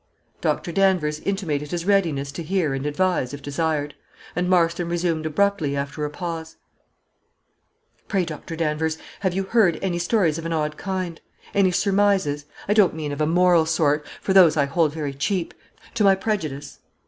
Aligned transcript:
Dr. 0.41 0.71
Danvers 0.71 1.19
intimated 1.19 1.69
his 1.69 1.85
readiness 1.85 2.31
to 2.31 2.41
hear 2.41 2.73
and 2.73 2.87
advise, 2.87 3.35
if 3.35 3.41
desired; 3.43 3.93
and 4.35 4.49
Marston 4.49 4.89
resumed 4.89 5.27
abruptly, 5.27 5.77
after 5.77 6.03
a 6.03 6.09
pause 6.09 6.55
"Pray, 8.07 8.25
Doctor 8.25 8.55
Danvers, 8.55 8.97
have 9.19 9.35
you 9.35 9.43
heard 9.43 9.77
any 9.83 9.99
stories 9.99 10.39
of 10.39 10.45
an 10.47 10.53
odd 10.53 10.75
kind; 10.75 11.21
any 11.53 11.69
surmises 11.69 12.45
I 12.67 12.73
don't 12.73 12.95
mean 12.95 13.11
of 13.11 13.21
a 13.21 13.27
moral 13.27 13.67
sort, 13.67 14.03
for 14.21 14.33
those 14.33 14.57
I 14.57 14.65
hold 14.65 14.91
very 14.91 15.13
cheap 15.13 15.53
to 15.93 16.03
my 16.03 16.15
prejudice? 16.15 16.79